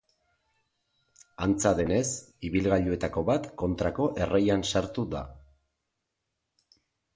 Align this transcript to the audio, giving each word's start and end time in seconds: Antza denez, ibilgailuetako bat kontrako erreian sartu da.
Antza 1.47 1.71
denez, 1.79 2.07
ibilgailuetako 2.49 3.25
bat 3.29 3.47
kontrako 3.65 4.09
erreian 4.27 4.67
sartu 4.75 5.07
da. 5.15 5.25